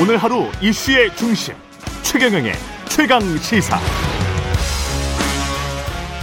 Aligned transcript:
오늘 0.00 0.16
하루 0.16 0.46
이슈의 0.62 1.14
중심 1.14 1.54
최경영의 2.02 2.54
최강 2.88 3.20
시사. 3.36 3.78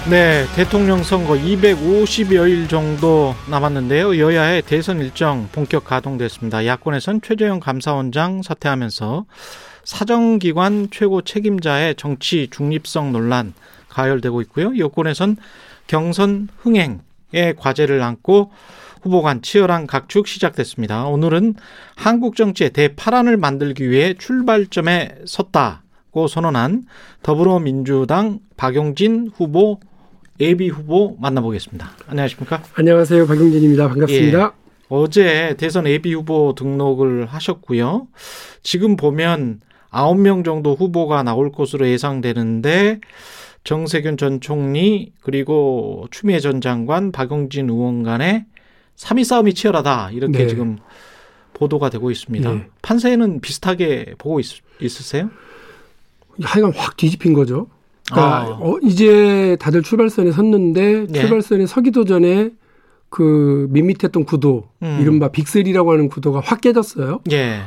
네, 0.09 0.47
대통령 0.55 1.03
선거 1.03 1.35
250여일 1.35 2.67
정도 2.67 3.35
남았는데요. 3.47 4.17
여야의 4.17 4.63
대선 4.63 4.99
일정 4.99 5.47
본격 5.51 5.83
가동됐습니다. 5.83 6.65
야권에선 6.65 7.21
최재형 7.21 7.59
감사원장 7.59 8.41
사퇴하면서 8.41 9.25
사정기관 9.83 10.87
최고 10.89 11.21
책임자의 11.21 11.93
정치 11.97 12.47
중립성 12.49 13.11
논란 13.11 13.53
가열되고 13.89 14.41
있고요. 14.41 14.75
여권에선 14.75 15.37
경선 15.85 16.47
흥행의 16.61 17.55
과제를 17.59 18.01
안고 18.01 18.51
후보 19.07 19.21
간 19.21 19.41
치열한 19.41 19.87
각축 19.87 20.27
시작됐습니다. 20.27 21.05
오늘은 21.05 21.55
한국 21.95 22.35
정치의 22.35 22.71
대파란을 22.71 23.37
만들기 23.37 23.89
위해 23.89 24.13
출발점에 24.15 25.19
섰다고 25.25 26.27
선언한 26.27 26.83
더불어민주당 27.23 28.39
박용진 28.57 29.31
후보 29.33 29.79
예비 30.41 30.67
후보 30.67 31.15
만나보겠습니다. 31.21 31.89
안녕하십니까? 32.07 32.63
안녕하세요. 32.73 33.27
박용진입니다. 33.27 33.87
반갑습니다. 33.87 34.39
예. 34.39 34.67
어제 34.89 35.55
대선 35.57 35.87
예비 35.87 36.13
후보 36.13 36.53
등록을 36.53 37.27
하셨고요. 37.27 38.09
지금 38.61 38.97
보면 38.97 39.61
9명 39.89 40.43
정도 40.43 40.75
후보가 40.75 41.23
나올 41.23 41.53
것으로 41.53 41.87
예상되는데 41.87 42.99
정세균 43.63 44.17
전 44.17 44.41
총리 44.41 45.13
그리고 45.21 46.07
추미애 46.11 46.41
전 46.41 46.59
장관 46.59 47.13
박용진 47.13 47.69
의원 47.69 48.03
간의 48.03 48.43
3위 48.97 49.23
싸움이 49.23 49.53
치열하다 49.53 50.11
이렇게 50.11 50.39
네. 50.39 50.47
지금 50.47 50.77
보도가 51.53 51.89
되고 51.89 52.11
있습니다. 52.11 52.51
네. 52.51 52.67
판세는 52.81 53.41
비슷하게 53.41 54.15
보고 54.17 54.39
있, 54.39 54.47
있으세요? 54.81 55.29
하여간 56.41 56.73
확 56.75 56.97
뒤집힌 56.97 57.33
거죠. 57.33 57.67
그러니까 58.11 58.37
아. 58.37 58.57
어, 58.59 58.77
이제 58.83 59.57
다들 59.59 59.83
출발선에 59.83 60.31
섰는데 60.31 61.07
네. 61.09 61.19
출발선에 61.19 61.65
서기도 61.65 62.05
전에 62.05 62.51
그 63.09 63.67
밋밋했던 63.71 64.25
구도, 64.25 64.69
음. 64.83 64.99
이른바 65.01 65.29
빅3라고 65.29 65.87
하는 65.87 66.09
구도가 66.09 66.41
확 66.41 66.61
깨졌어요. 66.61 67.21
예. 67.31 67.61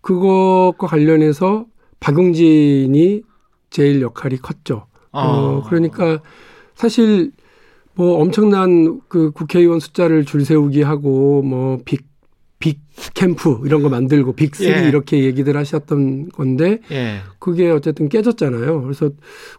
그것과 0.00 0.86
관련해서 0.86 1.66
박용진이 2.00 3.22
제일 3.70 4.00
역할이 4.00 4.38
컸죠. 4.38 4.86
아. 5.12 5.26
어, 5.26 5.62
그러니까 5.66 6.20
사실 6.74 7.32
뭐 7.96 8.20
엄청난 8.20 9.00
그 9.08 9.30
국회의원 9.32 9.80
숫자를 9.80 10.24
줄 10.24 10.44
세우기 10.44 10.82
하고 10.82 11.42
뭐 11.42 11.78
빅, 11.84 12.04
빅 12.58 12.80
캠프 13.14 13.60
이런 13.64 13.82
거 13.82 13.88
만들고 13.88 14.34
빅3 14.34 14.64
예. 14.64 14.88
이렇게 14.88 15.24
얘기들 15.24 15.56
하셨던 15.56 16.28
건데 16.28 16.80
예. 16.90 17.20
그게 17.38 17.70
어쨌든 17.70 18.08
깨졌잖아요. 18.08 18.82
그래서 18.82 19.10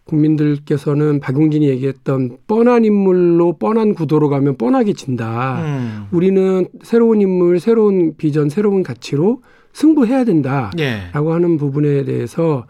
국민들께서는 0.05 1.19
박용진이 1.19 1.67
얘기했던 1.67 2.37
뻔한 2.47 2.85
인물로 2.85 3.57
뻔한 3.57 3.95
구도로 3.95 4.29
가면 4.29 4.57
뻔하게 4.57 4.93
진다. 4.93 5.61
음. 5.63 6.07
우리는 6.11 6.67
새로운 6.83 7.21
인물, 7.21 7.59
새로운 7.59 8.15
비전, 8.17 8.49
새로운 8.49 8.83
가치로 8.83 9.41
승부해야 9.73 10.23
된다라고 10.23 10.79
예. 10.79 11.09
하는 11.11 11.57
부분에 11.57 12.03
대해서 12.05 12.65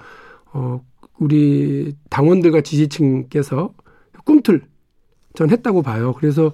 어 0.54 0.82
우리 1.20 1.94
당원들과 2.10 2.62
지지층께서 2.62 3.74
꿈틀 4.26 4.62
전 5.38 5.52
했다고 5.52 5.84
봐요. 5.84 6.14
그래서 6.18 6.52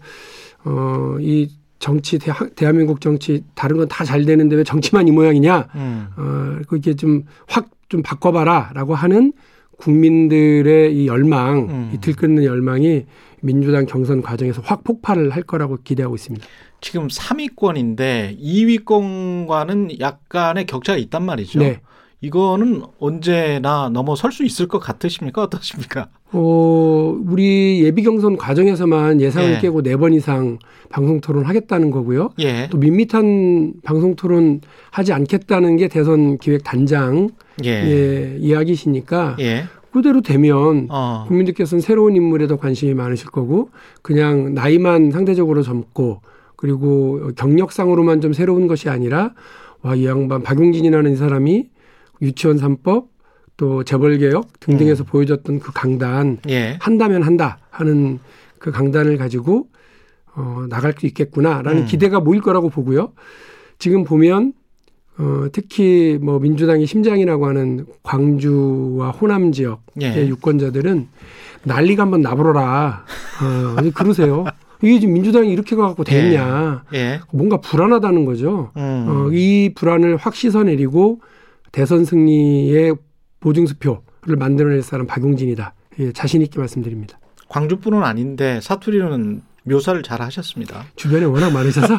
어, 0.66 1.16
이 1.22 1.50
정치 1.80 2.20
대, 2.20 2.32
대한민국 2.56 3.00
정치 3.02 3.44
다른 3.56 3.78
건 3.78 3.88
다 3.88 4.04
잘 4.04 4.26
되는데 4.26 4.58
왜 4.58 4.64
정치만 4.66 5.08
이 5.08 5.12
모양이냐? 5.12 5.68
음. 5.76 6.08
어, 6.18 6.60
그게 6.68 6.94
좀 6.94 7.24
확좀 7.48 8.04
바꿔봐라라고 8.04 8.94
하는 8.94 9.32
국민들의 9.78 10.96
이 10.96 11.08
열망, 11.08 11.58
음. 11.70 11.92
이 11.94 11.98
들끓는 12.00 12.44
열망이 12.44 13.06
민주당 13.42 13.86
경선 13.86 14.22
과정에서 14.22 14.62
확 14.64 14.84
폭발을 14.84 15.30
할 15.32 15.44
거라고 15.44 15.78
기대하고 15.84 16.16
있습니다. 16.16 16.46
지금 16.82 17.08
3위권인데 17.08 18.38
2위권과는 18.40 20.00
약간의 20.00 20.66
격차가 20.66 20.98
있단 20.98 21.24
말이죠. 21.26 21.60
네. 21.60 21.80
이거는 22.24 22.84
언제나 23.00 23.90
넘어설 23.90 24.32
수 24.32 24.46
있을 24.46 24.70
것 24.70 24.80
같으십니까? 24.80 25.44
어떠십니까? 25.44 26.08
어, 26.32 27.20
우리 27.28 27.84
예비 27.84 28.02
경선 28.02 28.38
과정에서만 28.38 29.20
예상을 29.20 29.56
예. 29.56 29.60
깨고 29.60 29.84
네 29.84 29.98
번 29.98 30.14
이상 30.14 30.58
방송 30.90 31.20
토론 31.20 31.44
하겠다는 31.44 31.92
거고요. 31.92 32.30
예. 32.40 32.70
또 32.72 32.78
밋밋한 32.78 33.74
방송 33.84 34.16
토론 34.16 34.62
하지 34.90 35.12
않겠다는 35.12 35.76
게 35.76 35.90
대선 35.90 36.38
기획 36.38 36.64
단장 36.64 37.30
예. 37.66 37.70
예 37.70 38.38
이야기시니까 38.40 39.36
예. 39.42 39.66
그대로 39.92 40.22
되면 40.22 40.88
어. 40.90 41.26
국민들께서는 41.28 41.82
새로운 41.82 42.16
인물에 42.16 42.48
더 42.48 42.56
관심이 42.56 42.94
많으실 42.94 43.32
거고 43.32 43.70
그냥 44.02 44.54
나이만 44.54 45.12
상대적으로 45.12 45.62
젊고 45.62 46.22
그리고 46.56 47.32
경력상으로만 47.36 48.22
좀 48.22 48.32
새로운 48.32 48.68
것이 48.68 48.88
아니라 48.90 49.34
와, 49.82 49.96
이 49.96 50.06
양반 50.06 50.42
박용진이라는 50.42 51.12
이 51.12 51.16
사람이 51.18 51.73
유치원 52.24 52.58
3법 52.58 53.08
또 53.58 53.84
재벌 53.84 54.18
개혁 54.18 54.60
등등에서 54.60 55.04
음. 55.04 55.06
보여줬던 55.06 55.60
그 55.60 55.72
강단 55.74 56.40
예. 56.50 56.78
한다면 56.80 57.22
한다 57.22 57.60
하는 57.70 58.20
그 58.58 58.72
강단을 58.72 59.18
가지고 59.18 59.68
어, 60.36 60.66
나갈 60.70 60.94
수 60.98 61.06
있겠구나라는 61.06 61.82
음. 61.84 61.86
기대가 61.86 62.20
모일 62.20 62.42
거라고 62.42 62.70
보고요. 62.70 63.14
지금 63.78 64.04
보면 64.04 64.54
어, 65.20 65.46
특히 65.52 66.18
뭐 66.20 66.40
민주당의 66.40 66.88
심장이라고 66.88 67.46
하는 67.46 67.86
광주와 68.02 69.12
호남 69.12 69.52
지역의 69.52 69.78
예. 70.02 70.28
유권자들은 70.28 71.08
난리가 71.64 72.04
한번 72.04 72.22
나불어라. 72.22 73.06
어, 73.44 73.92
그러세요. 73.94 74.46
이게 74.82 75.00
지금 75.00 75.14
민주당이 75.14 75.52
이렇게 75.52 75.76
가갖고 75.76 76.04
되겠냐. 76.04 76.84
예. 76.94 76.98
예. 76.98 77.20
뭔가 77.32 77.58
불안하다는 77.58 78.26
거죠. 78.26 78.72
음. 78.76 79.06
어, 79.08 79.30
이 79.32 79.72
불안을 79.76 80.18
확 80.18 80.36
씻어내리고 80.36 81.22
대선 81.74 82.06
승리의 82.06 82.96
보증수표를 83.42 84.38
만들어낼 84.38 84.82
사람 84.84 85.06
박용진이다. 85.06 85.74
예, 86.00 86.12
자신 86.14 86.42
있게 86.42 86.60
말씀드립니다. 86.60 87.20
광주뿐은 87.50 88.04
아닌데 88.04 88.60
사투리는 88.62 89.42
묘사를 89.64 90.02
잘 90.04 90.22
하셨습니다. 90.22 90.86
주변에 90.96 91.26
워낙 91.26 91.52
많으셔서 91.52 91.98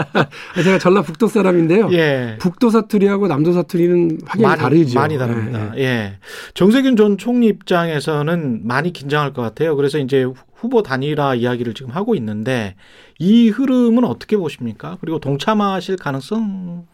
제가 0.62 0.78
전라북도 0.78 1.28
사람인데요. 1.28 1.88
예. 1.92 2.36
북도 2.40 2.70
사투리하고 2.70 3.28
남도 3.28 3.52
사투리는 3.52 4.18
확연히 4.26 4.46
많이, 4.46 4.60
다르죠. 4.60 4.98
많이 4.98 5.18
다릅니다. 5.18 5.72
예, 5.76 5.80
예. 5.80 5.84
예. 5.84 6.18
정세균 6.54 6.96
전 6.96 7.16
총리 7.16 7.46
입장에서는 7.46 8.66
많이 8.66 8.92
긴장할 8.92 9.32
것 9.32 9.40
같아요. 9.42 9.76
그래서 9.76 9.98
이제 9.98 10.26
후보 10.54 10.82
단일화 10.82 11.36
이야기를 11.36 11.74
지금 11.74 11.92
하고 11.92 12.14
있는데 12.16 12.74
이 13.18 13.48
흐름은 13.48 14.04
어떻게 14.04 14.36
보십니까? 14.36 14.98
그리고 15.00 15.20
동참하실 15.20 15.96
가능성 15.96 16.86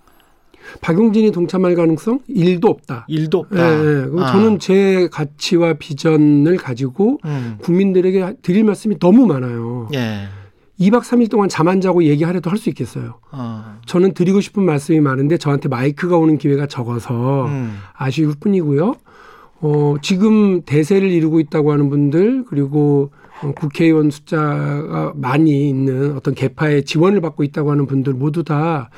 박용진이 0.80 1.32
동참할 1.32 1.74
가능성 1.74 2.20
일도 2.28 2.68
없다. 2.68 3.06
일도 3.08 3.38
없다. 3.40 3.56
예, 3.56 3.84
예. 3.84 4.06
아. 4.18 4.32
저는 4.32 4.58
제 4.58 5.08
가치와 5.12 5.74
비전을 5.74 6.56
가지고 6.56 7.18
음. 7.24 7.58
국민들에게 7.62 8.34
드릴 8.42 8.64
말씀이 8.64 8.98
너무 8.98 9.26
많아요. 9.26 9.88
예. 9.94 10.28
2박 10.80 11.02
3일 11.02 11.30
동안 11.30 11.48
잠 11.48 11.68
안 11.68 11.80
자고 11.80 12.02
얘기하려도 12.04 12.50
할 12.50 12.58
수 12.58 12.68
있겠어요. 12.70 13.20
어. 13.30 13.76
저는 13.86 14.14
드리고 14.14 14.40
싶은 14.40 14.64
말씀이 14.64 15.00
많은데 15.00 15.36
저한테 15.38 15.68
마이크가 15.68 16.16
오는 16.16 16.38
기회가 16.38 16.66
적어서 16.66 17.46
음. 17.46 17.76
아쉬울 17.94 18.34
뿐이고요. 18.40 18.94
어, 19.60 19.94
지금 20.02 20.62
대세를 20.62 21.08
이루고 21.08 21.38
있다고 21.40 21.70
하는 21.72 21.88
분들 21.88 22.44
그리고 22.48 23.10
어, 23.42 23.52
국회의원 23.54 24.10
숫자가 24.10 25.12
많이 25.14 25.68
있는 25.68 26.16
어떤 26.16 26.34
개파의 26.34 26.84
지원을 26.84 27.20
받고 27.20 27.44
있다고 27.44 27.70
하는 27.70 27.86
분들 27.86 28.14
모두 28.14 28.42
다 28.42 28.90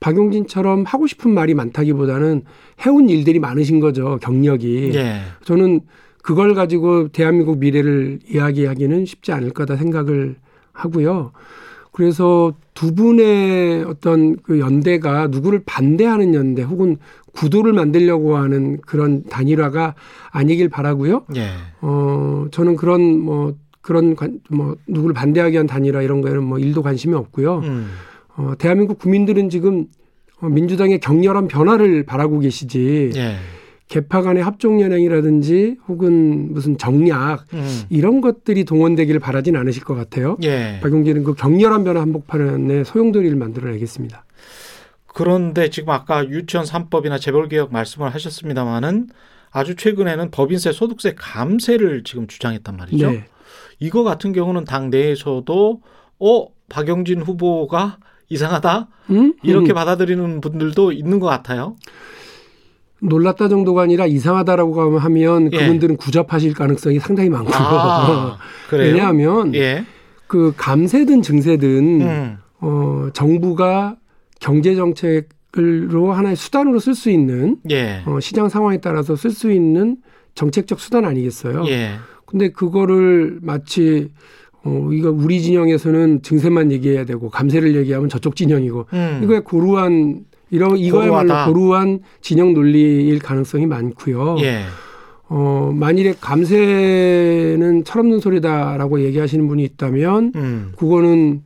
박용진처럼 0.00 0.84
하고 0.84 1.06
싶은 1.06 1.32
말이 1.32 1.54
많다기보다는 1.54 2.42
해온 2.84 3.08
일들이 3.08 3.38
많으신 3.38 3.80
거죠. 3.80 4.18
경력이. 4.22 4.92
예. 4.94 5.20
저는 5.44 5.80
그걸 6.22 6.54
가지고 6.54 7.08
대한민국 7.08 7.58
미래를 7.58 8.18
이야기하기는 8.28 9.06
쉽지 9.06 9.32
않을 9.32 9.50
거다 9.50 9.76
생각을 9.76 10.36
하고요. 10.72 11.32
그래서 11.92 12.54
두 12.72 12.94
분의 12.94 13.84
어떤 13.84 14.36
그 14.36 14.58
연대가 14.58 15.26
누구를 15.26 15.62
반대하는 15.66 16.34
연대 16.34 16.62
혹은 16.62 16.96
구도를 17.32 17.72
만들려고 17.72 18.36
하는 18.36 18.80
그런 18.80 19.24
단일화가 19.24 19.94
아니길 20.30 20.68
바라고요. 20.68 21.24
예. 21.36 21.50
어, 21.80 22.46
저는 22.50 22.76
그런 22.76 23.20
뭐 23.20 23.54
그런 23.82 24.14
관, 24.14 24.40
뭐 24.50 24.76
누구를 24.86 25.14
반대하기 25.14 25.52
위한 25.52 25.66
단일화 25.66 26.02
이런 26.02 26.20
거에는 26.20 26.42
뭐 26.42 26.58
일도 26.58 26.82
관심이 26.82 27.14
없고요. 27.14 27.58
음. 27.60 27.88
어, 28.40 28.54
대한민국 28.58 28.98
국민들은 28.98 29.50
지금 29.50 29.86
어, 30.40 30.48
민주당의 30.48 30.98
격렬한 31.00 31.48
변화를 31.48 32.04
바라고 32.04 32.38
계시지. 32.38 33.12
예. 33.14 33.36
개파 33.88 34.22
간의 34.22 34.42
합종 34.42 34.80
연행이라든지 34.80 35.78
혹은 35.88 36.54
무슨 36.54 36.78
정략 36.78 37.44
음. 37.52 37.82
이런 37.90 38.20
것들이 38.20 38.64
동원되기를 38.64 39.18
바라진 39.18 39.56
않으실 39.56 39.82
것 39.82 39.96
같아요. 39.96 40.36
예. 40.44 40.78
박용진은 40.80 41.24
그 41.24 41.34
격렬한 41.34 41.82
변화 41.82 42.00
한복판에 42.00 42.84
소용돌이를 42.84 43.36
만들어내겠습니다. 43.36 44.24
그런데 45.06 45.70
지금 45.70 45.90
아까 45.90 46.24
유치원 46.28 46.64
3법이나 46.64 47.20
재벌개혁 47.20 47.72
말씀을 47.72 48.14
하셨습니다마는 48.14 49.08
아주 49.50 49.74
최근에는 49.74 50.30
법인세 50.30 50.70
소득세 50.70 51.14
감세를 51.16 52.04
지금 52.04 52.28
주장했단 52.28 52.76
말이죠. 52.76 53.10
네. 53.10 53.24
이거 53.80 54.04
같은 54.04 54.32
경우는 54.32 54.64
당 54.66 54.90
내에서도 54.90 55.82
어 56.20 56.46
박영진 56.68 57.22
후보가 57.22 57.98
이상하다 58.30 58.88
음? 59.10 59.34
이렇게 59.42 59.72
음. 59.72 59.74
받아들이는 59.74 60.40
분들도 60.40 60.92
있는 60.92 61.18
것 61.20 61.26
같아요. 61.26 61.76
놀랐다 63.02 63.48
정도가 63.48 63.82
아니라 63.82 64.06
이상하다라고 64.06 64.98
하면 64.98 65.50
예. 65.52 65.58
그분들은 65.58 65.96
구잡하실 65.96 66.54
가능성이 66.54 66.98
상당히 66.98 67.28
많고요. 67.28 67.54
아, 67.56 68.38
왜냐하면 68.72 69.54
예. 69.54 69.84
그 70.26 70.52
감세든 70.56 71.22
증세든 71.22 72.00
음. 72.02 72.38
어, 72.60 73.08
정부가 73.12 73.96
경제 74.38 74.74
정책으로 74.74 76.12
하나의 76.12 76.36
수단으로 76.36 76.78
쓸 76.78 76.94
수 76.94 77.10
있는 77.10 77.56
예. 77.70 78.02
어, 78.06 78.20
시장 78.20 78.48
상황에 78.48 78.78
따라서 78.78 79.16
쓸 79.16 79.30
수 79.30 79.50
있는 79.50 79.96
정책적 80.34 80.78
수단 80.78 81.04
아니겠어요. 81.04 81.64
예. 81.68 81.94
근데 82.26 82.50
그거를 82.50 83.38
마치 83.42 84.10
어, 84.62 84.90
이거 84.92 85.10
우리 85.10 85.40
진영에서는 85.40 86.22
증세만 86.22 86.70
얘기해야 86.72 87.04
되고 87.04 87.30
감세를 87.30 87.74
얘기하면 87.76 88.08
저쪽 88.08 88.36
진영이고 88.36 88.86
음. 88.92 89.20
이거에 89.22 89.40
고루한 89.40 90.24
이런 90.50 90.76
이거야말로 90.76 91.46
고루한 91.46 92.00
진영 92.20 92.52
논리일 92.52 93.20
가능성이 93.20 93.66
많고요. 93.66 94.36
예. 94.40 94.64
어, 95.28 95.72
만일에 95.72 96.14
감세는 96.20 97.84
철없는 97.84 98.18
소리다라고 98.18 99.00
얘기하시는 99.02 99.46
분이 99.46 99.62
있다면 99.62 100.32
음. 100.34 100.72
그거는 100.76 101.42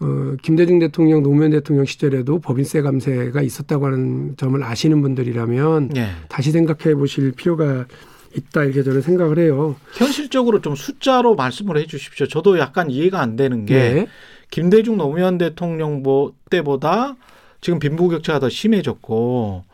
어, 0.00 0.36
김대중 0.42 0.78
대통령, 0.78 1.22
노무현 1.22 1.50
대통령 1.50 1.84
시절에도 1.84 2.38
법인세 2.38 2.82
감세가 2.82 3.42
있었다고 3.42 3.86
하는 3.86 4.34
점을 4.36 4.62
아시는 4.62 5.02
분들이라면 5.02 5.90
예. 5.96 6.06
다시 6.28 6.50
생각해 6.50 6.94
보실 6.94 7.32
필요가 7.32 7.86
있다 8.36 8.64
이렇게 8.64 8.82
저는 8.82 9.00
생각을 9.00 9.38
해요. 9.38 9.76
현실적으로 9.94 10.60
좀 10.60 10.74
숫자로 10.74 11.34
말씀을 11.34 11.78
해 11.78 11.86
주십시오. 11.86 12.26
저도 12.26 12.58
약간 12.58 12.90
이해가 12.90 13.20
안 13.20 13.36
되는 13.36 13.66
게 13.66 13.74
네. 13.74 14.06
김대중 14.50 14.96
노무현 14.96 15.38
대통령 15.38 16.02
때보다 16.50 17.16
지금 17.60 17.78
빈부격차가 17.78 18.38
더 18.38 18.48
심해졌고 18.48 19.64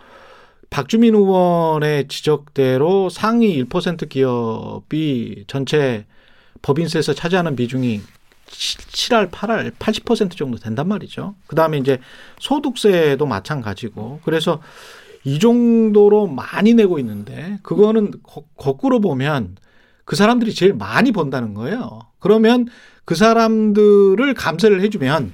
박주민 0.70 1.14
의원의 1.14 2.09
지적대로 2.09 3.11
상위 3.11 3.62
1% 3.64 4.09
기업이 4.09 5.44
전체 5.47 6.06
법인세에서 6.62 7.12
차지하는 7.12 7.56
비중이 7.56 8.00
7할, 8.47 9.31
8할, 9.31 9.73
80% 9.73 10.37
정도 10.37 10.58
된단 10.58 10.88
말이죠. 10.88 11.35
그 11.47 11.56
다음에 11.56 11.79
이제 11.79 11.99
소득세도 12.38 13.25
마찬가지고. 13.26 14.20
그래서 14.25 14.61
이 15.25 15.39
정도로 15.39 16.27
많이 16.27 16.75
내고 16.75 16.99
있는데 16.99 17.59
그거는 17.63 18.13
거, 18.23 18.73
꾸로 18.77 19.01
보면 19.01 19.57
그 20.05 20.17
사람들이 20.17 20.53
제일 20.55 20.75
많이 20.75 21.13
번다는 21.13 21.55
거예요. 21.55 22.01
그러면 22.19 22.67
그 23.05 23.15
사람들을 23.15 24.35
감세를 24.35 24.81
해주면 24.83 25.33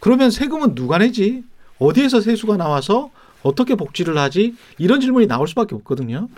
그러면 0.00 0.30
세금은 0.30 0.74
누가 0.74 0.98
내지? 0.98 1.44
어디에서 1.78 2.20
세수가 2.20 2.56
나와서 2.56 3.10
어떻게 3.42 3.74
복지를 3.74 4.16
하지? 4.16 4.54
이런 4.78 5.00
질문이 5.00 5.26
나올 5.26 5.48
수밖에 5.48 5.74
없거든요. 5.74 6.28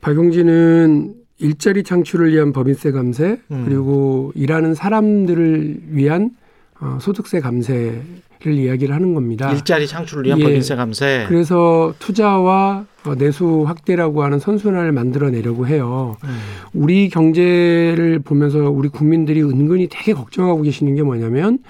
박용진은 0.00 1.14
일자리 1.38 1.82
창출을 1.82 2.32
위한 2.32 2.52
법인세 2.52 2.92
감세 2.92 3.40
음. 3.50 3.64
그리고 3.66 4.32
일하는 4.34 4.74
사람들을 4.74 5.80
위한 5.88 6.30
어, 6.80 6.98
소득세 7.00 7.40
감세 7.40 8.02
를 8.40 8.52
이야기를 8.52 8.94
하는 8.94 9.14
겁니다. 9.14 9.50
일자리 9.50 9.86
창출을 9.86 10.26
위한 10.26 10.38
예. 10.38 10.44
법인세 10.44 10.76
감세. 10.76 11.24
그래서 11.26 11.94
투자와 11.98 12.84
어, 13.06 13.14
내수 13.14 13.64
확대라고 13.66 14.22
하는 14.22 14.38
선순환을 14.38 14.92
만들어내려고 14.92 15.66
해요. 15.66 16.16
음. 16.24 16.38
우리 16.74 17.08
경제를 17.08 18.20
보면서 18.22 18.70
우리 18.70 18.88
국민들이 18.88 19.42
은근히 19.42 19.88
되게 19.90 20.12
걱정하고 20.12 20.60
계시는 20.62 20.96
게 20.96 21.02
뭐냐면 21.02 21.60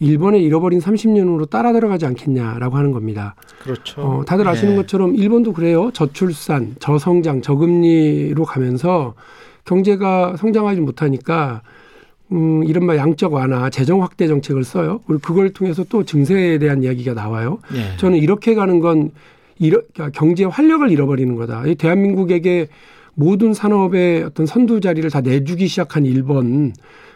일본에 0.00 0.40
잃어버린 0.40 0.80
30년으로 0.80 1.48
따라 1.48 1.72
들어가지 1.72 2.04
않겠냐라고 2.06 2.76
하는 2.76 2.90
겁니다. 2.90 3.36
그렇죠. 3.62 4.00
어, 4.00 4.24
다들 4.24 4.48
아시는 4.48 4.72
네. 4.72 4.82
것처럼 4.82 5.14
일본도 5.14 5.52
그래요. 5.52 5.90
저출산, 5.92 6.74
저성장, 6.80 7.42
저금리로 7.42 8.44
가면서 8.44 9.14
경제가 9.66 10.36
성장하지 10.36 10.80
못하니까 10.80 11.62
음, 12.32 12.64
이른바 12.64 12.96
양적 12.96 13.32
완화, 13.32 13.70
재정 13.70 14.02
확대 14.02 14.26
정책을 14.26 14.64
써요. 14.64 15.00
그리고 15.06 15.20
그걸 15.22 15.50
통해서 15.50 15.84
또 15.88 16.04
증세에 16.04 16.58
대한 16.58 16.82
이야기가 16.82 17.14
나와요. 17.14 17.58
예. 17.74 17.96
저는 17.96 18.18
이렇게 18.18 18.54
가는 18.54 18.80
건 18.80 19.10
이러, 19.58 19.80
그러니까 19.92 20.18
경제 20.18 20.44
활력을 20.44 20.90
잃어버리는 20.90 21.34
거다. 21.34 21.66
이 21.66 21.74
대한민국에게 21.74 22.68
모든 23.14 23.52
산업의 23.52 24.22
어떤 24.22 24.46
선두 24.46 24.80
자리를 24.80 25.10
다 25.10 25.20
내주기 25.20 25.66
시작한 25.66 26.06
일본 26.06 26.72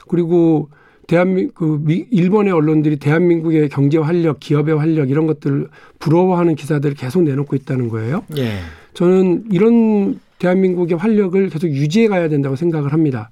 그리고 0.09 0.69
대한민국 1.06 1.55
그 1.55 2.06
일본의 2.11 2.53
언론들이 2.53 2.97
대한민국의 2.97 3.69
경제 3.69 3.99
활력, 3.99 4.41
기업의 4.41 4.76
활력 4.76 5.11
이런 5.11 5.26
것들을 5.26 5.69
부러워하는 5.99 6.55
기사들을 6.55 6.97
계속 6.97 7.23
내놓고 7.23 7.55
있다는 7.55 7.88
거예요. 7.88 8.25
예. 8.38 8.59
저는 8.94 9.44
이런 9.50 10.19
대한민국의 10.38 10.99
활력을 10.99 11.50
계속 11.50 11.69
유지해 11.69 12.09
가야 12.09 12.29
된다고 12.29 12.56
생각을 12.56 12.93
합니다. 12.93 13.31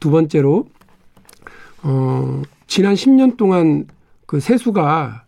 두 0.00 0.10
번째로 0.10 0.66
어, 1.82 2.42
지난 2.66 2.94
10년 2.94 3.36
동안 3.36 3.86
그 4.26 4.40
세수가 4.40 5.24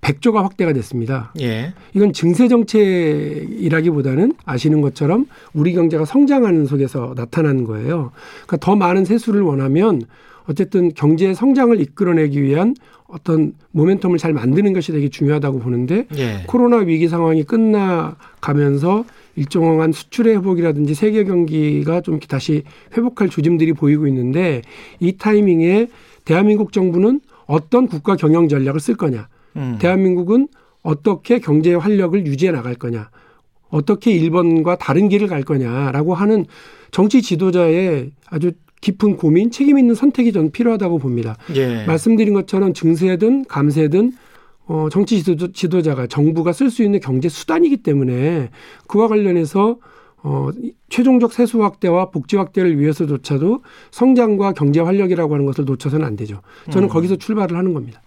100조가 0.00 0.32
그 0.34 0.38
확대가 0.38 0.72
됐습니다. 0.72 1.32
예. 1.40 1.74
이건 1.94 2.12
증세 2.12 2.48
정책이라기보다는 2.48 4.34
아시는 4.44 4.80
것처럼 4.80 5.26
우리 5.52 5.72
경제가 5.72 6.04
성장하는 6.04 6.66
속에서 6.66 7.14
나타나는 7.16 7.64
거예요. 7.64 8.12
그러니까 8.46 8.56
더 8.58 8.76
많은 8.76 9.04
세수를 9.04 9.42
원하면 9.42 10.02
어쨌든 10.50 10.92
경제 10.94 11.32
성장을 11.32 11.80
이끌어내기 11.80 12.42
위한 12.42 12.74
어떤 13.06 13.52
모멘텀을 13.72 14.18
잘 14.18 14.32
만드는 14.32 14.72
것이 14.72 14.90
되게 14.90 15.08
중요하다고 15.08 15.60
보는데 15.60 16.06
예. 16.16 16.42
코로나 16.48 16.78
위기 16.78 17.06
상황이 17.06 17.44
끝나가면서 17.44 19.04
일정한 19.36 19.92
수출의 19.92 20.38
회복이라든지 20.38 20.94
세계 20.94 21.22
경기가 21.22 22.00
좀 22.00 22.18
다시 22.18 22.64
회복할 22.96 23.28
조짐들이 23.28 23.74
보이고 23.74 24.08
있는데 24.08 24.62
이 24.98 25.16
타이밍에 25.16 25.86
대한민국 26.24 26.72
정부는 26.72 27.20
어떤 27.46 27.86
국가 27.86 28.16
경영 28.16 28.48
전략을 28.48 28.80
쓸 28.80 28.96
거냐. 28.96 29.28
음. 29.56 29.78
대한민국은 29.80 30.48
어떻게 30.82 31.38
경제 31.38 31.74
활력을 31.74 32.26
유지해 32.26 32.50
나갈 32.50 32.74
거냐. 32.74 33.08
어떻게 33.68 34.10
일본과 34.10 34.76
다른 34.78 35.08
길을 35.08 35.28
갈 35.28 35.44
거냐라고 35.44 36.14
하는 36.14 36.44
정치 36.90 37.22
지도자의 37.22 38.10
아주 38.26 38.50
깊은 38.80 39.16
고민, 39.16 39.50
책임 39.50 39.78
있는 39.78 39.94
선택이 39.94 40.32
저는 40.32 40.52
필요하다고 40.52 40.98
봅니다. 40.98 41.36
예. 41.54 41.84
말씀드린 41.84 42.34
것처럼 42.34 42.72
증세든 42.72 43.44
감세든 43.46 44.12
어, 44.66 44.88
정치 44.90 45.22
지도, 45.22 45.82
자가 45.82 46.06
정부가 46.06 46.52
쓸 46.52 46.70
수 46.70 46.84
있는 46.84 47.00
경제 47.00 47.28
수단이기 47.28 47.78
때문에 47.78 48.50
그와 48.86 49.08
관련해서 49.08 49.78
어, 50.22 50.50
최종적 50.88 51.32
세수 51.32 51.62
확대와 51.62 52.10
복지 52.10 52.36
확대를 52.36 52.78
위해서조차도 52.78 53.62
성장과 53.90 54.52
경제 54.52 54.80
활력이라고 54.80 55.34
하는 55.34 55.46
것을 55.46 55.64
놓쳐서는 55.64 56.06
안 56.06 56.14
되죠. 56.14 56.40
저는 56.70 56.88
음. 56.88 56.90
거기서 56.90 57.16
출발을 57.16 57.56
하는 57.56 57.74
겁니다. 57.74 58.00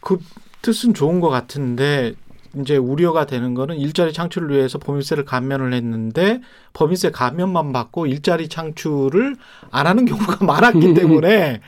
그 0.00 0.18
뜻은 0.62 0.94
좋은 0.94 1.20
것 1.20 1.28
같은데 1.28 2.14
이제 2.58 2.76
우려가 2.76 3.26
되는 3.26 3.54
거는 3.54 3.76
일자리 3.76 4.12
창출을 4.12 4.50
위해서 4.50 4.78
법인세를 4.78 5.24
감면을 5.24 5.72
했는데 5.72 6.40
법인세 6.72 7.10
감면만 7.10 7.72
받고 7.72 8.06
일자리 8.06 8.48
창출을 8.48 9.36
안 9.70 9.86
하는 9.86 10.04
경우가 10.04 10.44
많았기 10.44 10.94
때문에 10.94 11.60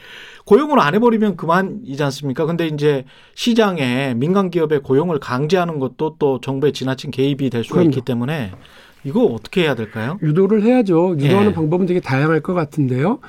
고용을 0.45 0.81
안 0.81 0.95
해버리면 0.95 1.37
그만이지 1.37 2.03
않습니까? 2.03 2.47
근데 2.47 2.67
이제 2.67 3.05
시장에 3.35 4.15
민간 4.15 4.51
기업의 4.51 4.81
고용을 4.81 5.21
강제하는 5.21 5.79
것도 5.79 6.17
또 6.19 6.41
정부의 6.41 6.73
지나친 6.73 7.12
개입이 7.12 7.49
될 7.49 7.62
수가 7.62 7.77
그럼요. 7.77 7.91
있기 7.91 8.01
때문에 8.01 8.51
이거 9.05 9.25
어떻게 9.25 9.62
해야 9.62 9.75
될까요? 9.75 10.19
유도를 10.23 10.62
해야죠. 10.62 11.17
유도하는 11.19 11.51
예. 11.51 11.55
방법은 11.55 11.87
되게 11.87 12.01
다양할 12.01 12.41
것 12.41 12.55
같은데요. 12.55 13.21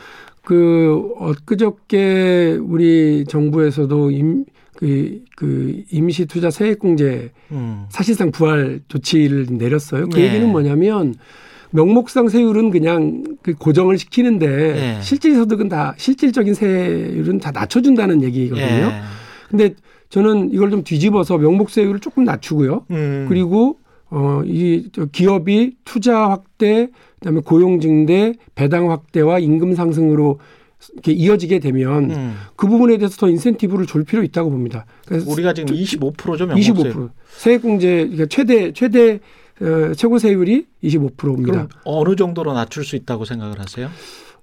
그 0.43 1.13
엊그저께 1.19 2.59
우리 2.61 3.25
정부에서도 3.27 4.11
임, 4.11 4.45
그, 4.83 5.21
그 5.37 5.81
임시 5.91 6.25
투자 6.25 6.51
세액공제 6.51 7.31
음. 7.53 7.85
사실상 7.87 8.31
부활 8.31 8.81
조치를 8.89 9.47
내렸어요. 9.51 10.09
그 10.09 10.19
예. 10.19 10.25
얘기는 10.25 10.51
뭐냐면 10.51 11.15
명목상 11.71 12.27
세율은 12.27 12.69
그냥 12.69 13.23
그 13.41 13.53
고정을 13.53 13.97
시키는데 13.97 14.47
예. 14.97 15.01
실질 15.01 15.35
소득은 15.35 15.69
다 15.69 15.93
실질적인 15.97 16.53
세율은 16.53 17.39
다 17.39 17.51
낮춰준다는 17.51 18.23
얘기거든요. 18.23 18.65
예. 18.65 18.91
근데 19.49 19.73
저는 20.09 20.51
이걸 20.51 20.69
좀 20.69 20.83
뒤집어서 20.83 21.37
명목 21.37 21.69
세율을 21.69 22.01
조금 22.01 22.25
낮추고요. 22.25 22.85
음. 22.91 23.25
그리고 23.29 23.79
어이 24.09 24.89
기업이 25.13 25.77
투자 25.85 26.29
확대 26.29 26.89
그다음에 27.19 27.39
고용 27.39 27.79
증대, 27.79 28.33
배당 28.53 28.91
확대와 28.91 29.39
임금 29.39 29.75
상승으로 29.75 30.39
이렇게 30.93 31.11
이어지게 31.13 31.59
되면 31.59 32.11
음. 32.11 32.35
그 32.55 32.67
부분에 32.67 32.97
대해서 32.97 33.15
더 33.17 33.29
인센티브를 33.29 33.85
줄 33.85 34.03
필요 34.03 34.23
있다고 34.23 34.49
봅니다. 34.49 34.85
그래서 35.07 35.29
우리가 35.29 35.53
지금 35.53 35.73
25%죠, 35.75 36.47
25%. 36.47 37.09
세액공제 37.37 37.87
그러니까 38.11 38.25
최대 38.27 38.71
최대 38.73 39.19
어, 39.61 39.93
최고 39.95 40.17
세율이 40.19 40.65
25%입니다. 40.83 41.51
그럼 41.51 41.67
어느 41.85 42.15
정도로 42.15 42.53
낮출 42.53 42.83
수 42.83 42.95
있다고 42.95 43.25
생각을 43.25 43.59
하세요? 43.59 43.89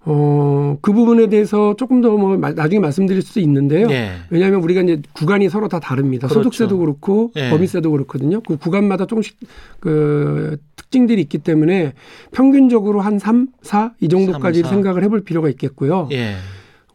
어, 0.02 0.78
그 0.80 0.92
부분에 0.94 1.26
대해서 1.28 1.76
조금 1.76 2.00
더 2.00 2.16
뭐 2.16 2.36
나중에 2.36 2.80
말씀드릴 2.80 3.20
수도 3.20 3.40
있는데요. 3.40 3.86
예. 3.90 4.12
왜냐하면 4.30 4.62
우리가 4.62 4.80
이제 4.80 5.02
구간이 5.12 5.50
서로 5.50 5.68
다 5.68 5.78
다릅니다. 5.78 6.26
그렇죠. 6.26 6.42
소득세도 6.44 6.78
그렇고 6.78 7.30
예. 7.36 7.50
법인세도 7.50 7.90
그렇거든요. 7.90 8.40
그 8.40 8.56
구간마다 8.56 9.04
조금씩 9.06 9.36
그 9.78 10.56
특징들이 10.90 11.22
있기 11.22 11.38
때문에 11.38 11.94
평균적으로 12.32 13.00
한 13.00 13.18
3, 13.18 13.48
4 13.62 13.94
이 14.00 14.08
정도까지 14.08 14.62
3, 14.62 14.70
생각을 14.70 15.04
해볼 15.04 15.22
필요가 15.22 15.48
있겠고요. 15.48 16.08
예. 16.12 16.34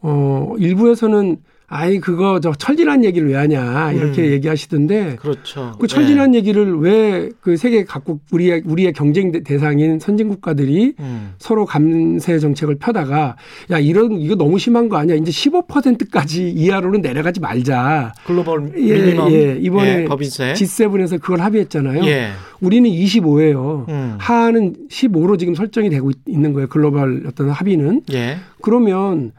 어, 0.02 0.54
일부에서는 0.58 1.38
아이 1.68 1.98
그거 1.98 2.38
저 2.40 2.52
철진한 2.52 3.04
얘기를 3.04 3.28
왜 3.28 3.34
하냐 3.36 3.92
이렇게 3.92 4.22
음. 4.22 4.32
얘기하시던데 4.32 5.16
그렇죠. 5.16 5.74
그 5.80 5.86
철진한 5.86 6.32
네. 6.32 6.38
얘기를 6.38 6.78
왜 6.78 7.30
그 7.40 7.56
세계 7.56 7.84
각국 7.84 8.20
우리의 8.32 8.62
우리의 8.64 8.92
경쟁 8.92 9.30
대상인 9.44 9.98
선진 9.98 10.28
국가들이 10.28 10.94
음. 10.98 11.34
서로 11.38 11.64
감세 11.64 12.38
정책을 12.38 12.76
펴다가 12.76 13.36
야 13.70 13.78
이런 13.78 14.12
이거 14.20 14.34
너무 14.34 14.58
심한 14.58 14.88
거 14.88 14.96
아니야 14.96 15.16
이제 15.16 15.30
15%까지 15.30 16.50
이하로는 16.50 17.02
내려가지 17.02 17.40
말자. 17.40 18.14
글로벌 18.26 18.60
미니멈 18.74 19.30
예, 19.32 19.34
예. 19.54 19.58
이번에 19.60 20.02
예, 20.02 20.04
법인세 20.06 20.52
G7에서 20.54 21.20
그걸 21.20 21.40
합의했잖아요. 21.40 22.04
예. 22.06 22.30
우리는 22.60 22.88
25예요. 22.90 23.88
음. 23.88 24.16
하는 24.18 24.74
15로 24.90 25.38
지금 25.38 25.54
설정이 25.54 25.90
되고 25.90 26.10
있는 26.26 26.52
거예요. 26.52 26.68
글로벌 26.68 27.24
어떤 27.26 27.50
합의는. 27.50 28.02
예. 28.12 28.38
그러면 28.60 29.32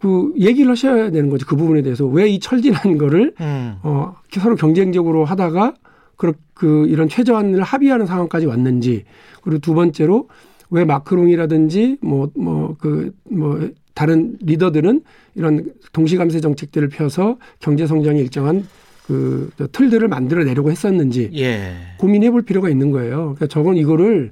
그 0.00 0.32
얘기를 0.38 0.70
하셔야 0.70 1.10
되는 1.10 1.28
거죠. 1.30 1.46
그 1.46 1.56
부분에 1.56 1.82
대해서 1.82 2.06
왜 2.06 2.28
이 2.30 2.38
철진한 2.40 2.96
거를 2.98 3.34
음. 3.40 3.76
어 3.82 4.14
서로 4.30 4.56
경쟁적으로 4.56 5.24
하다가 5.24 5.74
그, 6.16 6.32
그 6.54 6.86
이런 6.88 7.08
최저한을 7.08 7.62
합의하는 7.62 8.06
상황까지 8.06 8.46
왔는지 8.46 9.04
그리고 9.42 9.58
두 9.60 9.74
번째로 9.74 10.28
왜 10.70 10.84
마크롱이라든지 10.84 11.98
뭐 12.02 12.30
뭐 12.36 12.76
그뭐 12.78 13.10
뭐 13.30 13.70
다른 13.94 14.36
리더들은 14.40 15.02
이런 15.34 15.66
동시감세 15.92 16.40
정책들을 16.40 16.88
펴서 16.88 17.36
경제 17.58 17.86
성장에 17.86 18.18
일정한 18.20 18.66
그 19.06 19.50
틀들을 19.72 20.06
만들어 20.08 20.44
내려고 20.44 20.70
했었는지 20.70 21.30
예. 21.34 21.72
고민해 21.98 22.30
볼 22.30 22.42
필요가 22.42 22.68
있는 22.70 22.90
거예요. 22.92 23.16
그러니까 23.16 23.48
저건 23.48 23.76
이거를 23.76 24.30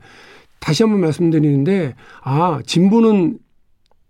다시 0.61 0.83
한번 0.85 1.01
말씀드리는데 1.01 1.95
아 2.23 2.61
진보는 2.65 3.39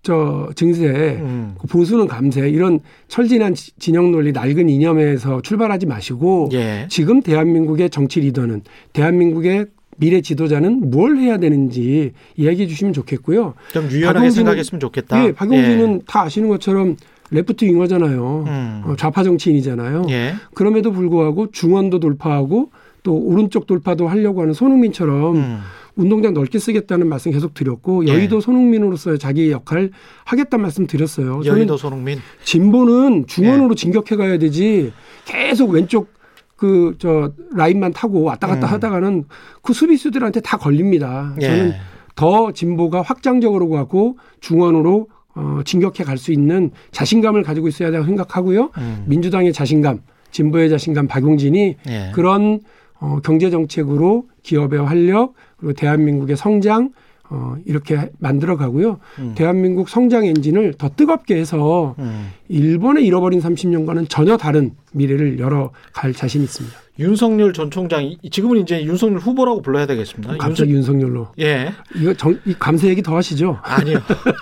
저 0.03 0.49
증세, 0.55 0.87
음. 1.21 1.55
그 1.59 1.67
보수는 1.67 2.07
감세 2.07 2.49
이런 2.49 2.81
철진한 3.09 3.55
진영 3.79 4.13
논리 4.13 4.33
낡은 4.33 4.69
이념에서 4.69 5.43
출발하지 5.43 5.87
마시고 5.87 6.51
예. 6.53 6.87
지금 6.89 7.21
대한민국의 7.21 7.91
정치 7.91 8.21
리더는 8.21 8.63
대한민국의 8.93 9.67
미래 9.99 10.21
지도자는 10.21 10.91
뭘 10.91 11.17
해야 11.17 11.39
되는지 11.39 12.13
이야기해 12.37 12.69
주시면 12.69 12.93
좋겠고요. 12.93 13.55
좀 13.73 13.91
유연하게 13.91 14.31
생각했으면 14.31 14.81
좋겠다. 14.81 15.25
예, 15.25 15.33
박용진은 15.33 15.95
예. 15.95 16.01
다 16.07 16.23
아시는 16.23 16.49
것처럼 16.49 16.97
레프트 17.31 17.65
윙어잖아요. 17.65 18.45
음. 18.47 18.83
어, 18.87 18.97
좌파 18.97 19.23
정치인이잖아요. 19.23 20.07
예. 20.11 20.35
그럼에도 20.55 20.93
불구하고 20.93 21.51
중원도 21.51 22.01
돌파하고 22.01 22.71
또 23.03 23.17
오른쪽 23.17 23.67
돌파도 23.67 24.09
하려고 24.09 24.43
하는 24.43 24.53
손흥민처럼 24.55 25.37
음. 25.37 25.59
운동장 25.97 26.33
넓게 26.33 26.59
쓰겠다는 26.59 27.09
말씀 27.09 27.33
계속 27.33 27.55
드렸고 27.55 28.07
예. 28.07 28.13
여의도 28.13 28.41
손흥민으로서 28.41 29.17
자기의 29.17 29.51
역할 29.51 29.91
하겠다는 30.25 30.63
말씀 30.63 30.87
드렸어요. 30.87 31.43
여의도 31.45 31.77
손흥민 31.77 32.19
진보는 32.45 33.27
중원으로 33.27 33.71
예. 33.73 33.75
진격해 33.75 34.17
가야 34.17 34.39
되지 34.39 34.93
계속 35.25 35.71
왼쪽 35.71 36.13
그 36.57 36.95
저 36.99 37.33
라인만 37.53 37.93
타고 37.93 38.23
왔다 38.23 38.47
갔다 38.49 38.67
음. 38.67 38.73
하다가는 38.73 39.25
그 39.63 39.73
수비수들한테 39.73 40.41
다 40.41 40.57
걸립니다. 40.57 41.35
예. 41.41 41.47
저는 41.47 41.73
더 42.17 42.53
진보가 42.53 43.03
확장적으로 43.03 43.69
가고 43.69 44.19
중원으로 44.41 45.09
어, 45.37 45.61
진격해 45.65 46.03
갈 46.05 46.19
수 46.19 46.33
있는 46.33 46.73
자신감을 46.91 47.45
가지고 47.45 47.69
있어야 47.69 47.91
된다고 47.91 48.07
생각하고요. 48.07 48.71
음. 48.77 49.05
민주당의 49.07 49.53
자신감, 49.53 50.01
진보의 50.33 50.69
자신감, 50.69 51.07
박용진이 51.07 51.77
예. 51.89 52.11
그런 52.13 52.61
어, 53.01 53.19
경제 53.23 53.51
정책으로 53.51 54.29
기업의 54.43 54.81
활력 54.81 55.35
그리고 55.57 55.73
대한민국의 55.75 56.37
성장 56.37 56.91
어, 57.31 57.57
이렇게 57.67 58.11
만들어 58.19 58.57
가고요. 58.57 58.99
음. 59.19 59.35
대한민국 59.37 59.89
성장 59.89 60.25
엔진을 60.25 60.75
더 60.79 60.89
뜨겁게 60.89 61.37
해서 61.37 61.95
음. 61.99 62.31
일본의 62.49 63.05
잃어버린 63.05 63.41
30년과는 63.41 64.09
전혀 64.09 64.37
다른 64.37 64.73
미래를 64.93 65.39
열어갈 65.39 66.13
자신 66.15 66.43
있습니다. 66.43 66.77
윤석열 67.01 67.53
전 67.53 67.71
총장 67.71 68.13
지금은 68.29 68.59
이제 68.59 68.83
윤석열 68.83 69.21
후보라고 69.21 69.63
불러야 69.63 69.87
되겠습니다. 69.87 70.37
갑자기 70.39 70.73
윤석... 70.73 70.97
윤석 70.97 71.09
열로. 71.09 71.29
예. 71.39 71.73
이거 71.95 72.13
정, 72.15 72.37
이 72.45 72.55
감세 72.59 72.89
얘기 72.89 73.03
더 73.03 73.17
하시죠? 73.17 73.61
아니요. 73.63 74.01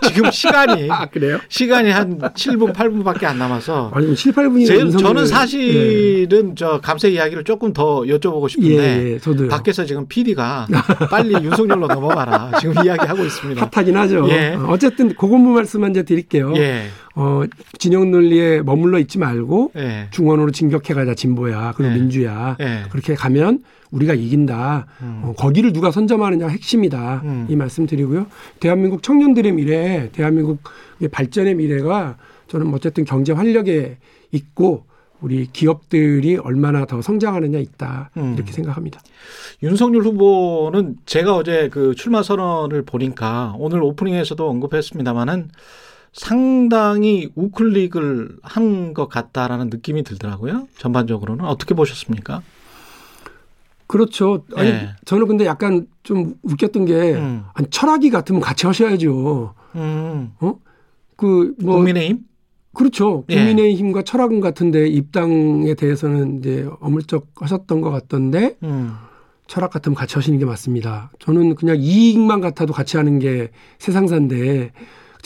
지금 0.09 0.31
시간이 0.31 0.89
아, 0.91 1.05
그래요? 1.07 1.39
시간이 1.51 1.91
한 1.91 2.19
7분 2.19 2.73
8분밖에 2.73 3.25
안 3.25 3.39
남아서. 3.39 3.91
아니 3.95 4.17
7, 4.17 4.33
8분이 4.33 4.67
제, 4.67 4.99
저는 4.99 5.27
사실은 5.27 6.51
예. 6.51 6.55
저 6.57 6.81
감세 6.81 7.11
이야기를 7.11 7.45
조금 7.45 7.75
더 7.75 8.01
여쭤보고 8.01 8.49
싶은데 8.49 8.75
예, 8.79 9.13
예, 9.13 9.19
저도요. 9.19 9.49
밖에서 9.49 9.85
지금 9.85 10.07
PD가 10.09 10.67
빨리 11.11 11.35
윤석열로 11.35 11.87
넘어가라. 11.89 12.53
지금 12.61 12.83
이야기하고 12.83 13.23
있습니다. 13.23 13.69
핫하긴 13.71 13.97
하죠. 13.99 14.27
예. 14.31 14.57
어쨌든 14.67 15.15
고건부 15.15 15.51
말씀만 15.51 15.91
이제 15.91 16.05
드릴게요. 16.05 16.55
예. 17.17 17.21
어, 17.21 17.45
진영 17.79 18.11
논리에 18.11 18.63
머물러 18.63 18.99
있지 18.99 19.19
말고 19.19 19.73
예. 19.77 20.09
중원으로 20.11 20.51
진격해 20.51 20.95
가자 20.95 21.15
진보야 21.15 21.73
그리고 21.77 21.93
예. 21.93 21.99
민주야 21.99 22.57
예. 22.61 22.85
그렇게 22.91 23.15
가면 23.15 23.63
우리가 23.91 24.15
이긴다. 24.15 24.87
음. 25.03 25.21
어, 25.25 25.33
거기를 25.37 25.73
누가 25.73 25.91
선점하느냐 25.91 26.49
핵심이다. 26.49 27.23
음. 27.25 27.47
이 27.49 27.57
말씀 27.57 27.87
드리고요. 27.87 28.27
대한민국 28.61 29.03
청년들의 29.03 29.53
미래, 29.53 30.11
대한민국 30.13 30.61
발전의 31.11 31.55
미래가 31.55 32.17
저는 32.49 32.73
어쨌든 32.75 33.05
경제 33.05 33.33
활력에 33.33 33.97
있고 34.33 34.85
우리 35.21 35.47
기업들이 35.51 36.37
얼마나 36.37 36.85
더 36.85 37.01
성장하느냐 37.01 37.59
있다 37.59 38.11
음. 38.17 38.35
이렇게 38.35 38.53
생각합니다. 38.53 39.01
윤석열 39.63 40.03
후보는 40.03 40.97
제가 41.07 41.35
어제 41.35 41.69
그 41.71 41.95
출마 41.95 42.23
선언을 42.23 42.83
보니까 42.83 43.55
오늘 43.59 43.83
오프닝에서도 43.83 44.47
언급했습니다마는 44.49 45.49
상당히 46.17 47.31
우클릭을 47.35 48.39
한 48.43 48.95
것 48.95 49.09
같다라는 49.09 49.69
느낌이 49.69 50.03
들더라고요. 50.03 50.69
전반적으로는 50.79 51.45
어떻게 51.45 51.75
보셨습니까? 51.75 52.41
그렇죠. 53.87 54.45
아니 54.57 54.71
네. 54.71 54.89
저는 55.05 55.27
근데 55.29 55.45
약간 55.47 55.87
좀 56.03 56.35
웃겼던 56.43 56.87
게 56.87 57.13
음. 57.15 57.45
아니, 57.55 57.69
철학이 57.71 58.11
같으면 58.11 58.41
같이 58.41 58.67
하셔야죠. 58.67 59.55
음. 59.77 60.33
어? 60.41 60.55
그 61.17 61.55
뭐 61.61 61.77
국민의힘? 61.77 62.21
그렇죠. 62.75 63.25
예. 63.31 63.37
국민의힘과 63.37 64.01
네. 64.01 64.05
철학은 64.05 64.41
같은데 64.41 64.87
입당에 64.89 65.75
대해서는 65.75 66.39
이제 66.39 66.69
어물쩍 66.81 67.29
하셨던 67.37 67.81
것 67.83 67.91
같던데 67.91 68.57
음. 68.63 68.95
철학 69.47 69.71
같으면 69.71 69.95
같이 69.95 70.15
하시는 70.17 70.39
게 70.39 70.45
맞습니다. 70.45 71.11
저는 71.21 71.55
그냥 71.55 71.77
이익만 71.79 72.41
같아도 72.41 72.73
같이 72.73 72.97
하는 72.97 73.19
게 73.19 73.51
세상사인데 73.79 74.73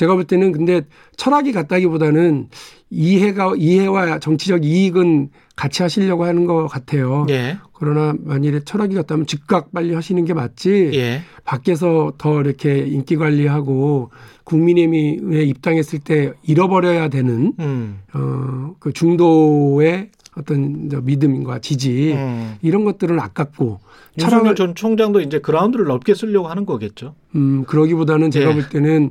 제가 0.01 0.15
볼 0.15 0.25
때는 0.25 0.53
근데 0.53 0.81
철학이 1.17 1.53
같다기보다는 1.53 2.49
이해가 2.89 3.53
이해와 3.59 4.19
정치적 4.19 4.65
이익은 4.65 5.29
같이 5.57 5.83
하시려고 5.83 6.25
하는 6.25 6.47
것 6.47 6.69
같아요. 6.69 7.27
예. 7.29 7.59
그러나 7.75 8.15
만일에 8.19 8.61
철학이 8.65 8.95
같다면 8.95 9.27
즉각 9.27 9.73
빨리 9.73 9.93
하시는 9.93 10.25
게 10.25 10.33
맞지. 10.33 10.93
예. 10.95 11.21
밖에서 11.45 12.15
더 12.17 12.41
이렇게 12.41 12.79
인기 12.79 13.17
관리하고 13.17 14.11
국민의힘에 14.45 15.43
입당했을 15.43 15.99
때 15.99 16.33
잃어버려야 16.45 17.09
되는 17.09 17.53
음. 17.61 18.01
어그 18.15 18.95
중도의 18.95 20.13
어떤 20.35 20.89
믿음과 21.05 21.59
지지 21.59 22.15
음. 22.15 22.55
이런 22.63 22.87
것들은 22.87 23.21
아깝고 23.21 23.81
윤석열 24.19 24.55
전 24.55 24.75
총장도 24.75 25.21
이제 25.21 25.41
그라운드를 25.41 25.85
넓게 25.85 26.15
쓰려고 26.15 26.49
하는 26.49 26.65
거겠죠. 26.65 27.15
음 27.35 27.65
그러기보다는 27.67 28.31
제가 28.31 28.51
예. 28.51 28.55
볼 28.55 28.67
때는 28.71 29.11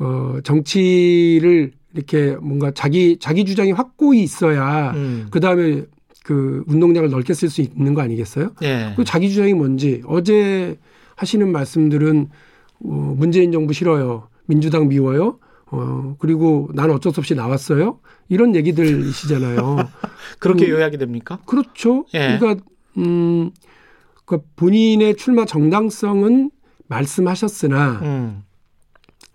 어, 0.00 0.38
정치를 0.42 1.72
이렇게 1.94 2.34
뭔가 2.36 2.70
자기 2.72 3.18
자기 3.18 3.44
주장이 3.44 3.72
확고히 3.72 4.22
있어야 4.22 4.92
음. 4.92 5.26
그 5.30 5.40
다음에 5.40 5.84
그 6.24 6.64
운동장을 6.66 7.08
넓게 7.10 7.34
쓸 7.34 7.50
수 7.50 7.60
있는 7.60 7.94
거 7.94 8.00
아니겠어요? 8.00 8.52
예. 8.62 8.94
그 8.96 9.04
자기 9.04 9.28
주장이 9.28 9.52
뭔지 9.52 10.02
어제 10.06 10.78
하시는 11.16 11.50
말씀들은 11.52 12.28
어, 12.84 13.14
문재인 13.16 13.52
정부 13.52 13.74
싫어요, 13.74 14.28
민주당 14.46 14.88
미워요, 14.88 15.38
어 15.66 16.16
그리고 16.18 16.70
난 16.72 16.90
어쩔 16.90 17.12
수 17.12 17.20
없이 17.20 17.34
나왔어요. 17.34 17.98
이런 18.28 18.54
얘기들이시잖아요. 18.54 19.88
그렇게 20.40 20.66
그, 20.66 20.72
요약이 20.72 20.96
됩니까? 20.96 21.38
그렇죠. 21.44 22.06
예. 22.14 22.38
그러니까 22.38 22.64
음, 22.96 23.50
그 24.24 24.40
본인의 24.56 25.16
출마 25.16 25.44
정당성은 25.44 26.50
말씀하셨으나 26.88 28.00
음. 28.02 28.42